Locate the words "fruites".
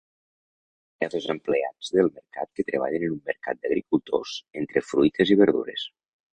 4.91-5.37